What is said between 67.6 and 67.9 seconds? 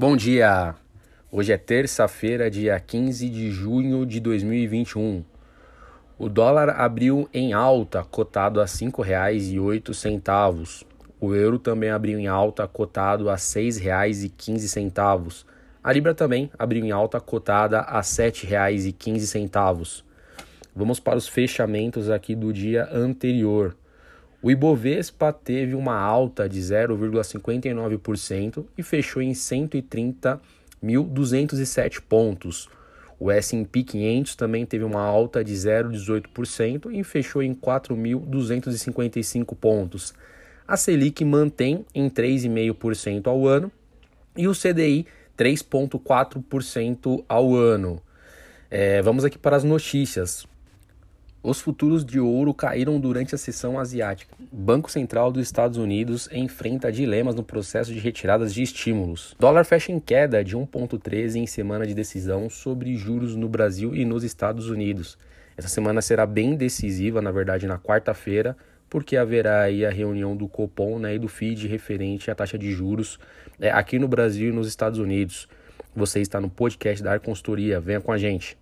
na